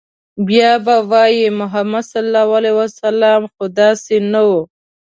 بيا 0.47 0.71
به 0.85 0.95
وايي، 1.09 1.45
محمد 1.59 2.05
ص 2.11 2.13
خو 3.53 3.63
داسې 3.79 4.15
نه 4.31 4.41
و 4.47 4.49